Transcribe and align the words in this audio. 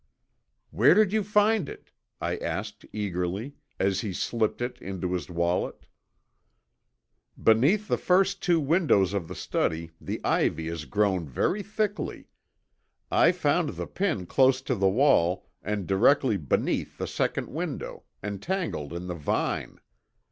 "Where 0.71 0.95
did 0.95 1.13
you 1.13 1.21
find 1.21 1.69
it?" 1.69 1.91
I 2.19 2.37
asked 2.37 2.87
eagerly, 2.91 3.53
as 3.79 3.99
he 4.01 4.13
slipped 4.13 4.59
it 4.59 4.81
into 4.81 5.13
his 5.13 5.29
wallet. 5.29 5.85
"Beneath 7.37 7.87
the 7.87 7.99
first 7.99 8.41
two 8.41 8.59
windows 8.59 9.13
of 9.13 9.27
the 9.27 9.35
study 9.35 9.91
the 10.01 10.19
ivy 10.25 10.69
has 10.69 10.85
grown 10.85 11.27
very 11.29 11.61
thickly. 11.61 12.25
I 13.11 13.31
found 13.31 13.75
the 13.77 13.85
pin 13.85 14.25
close 14.25 14.59
to 14.63 14.73
the 14.73 14.89
wall 14.89 15.45
and 15.61 15.85
directly 15.85 16.35
beneath 16.35 16.97
the 16.97 17.05
second 17.05 17.49
window, 17.49 18.01
entangled 18.23 18.93
in 18.93 19.05
the 19.05 19.13
vine. 19.13 19.79